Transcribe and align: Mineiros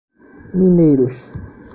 Mineiros 0.59 1.15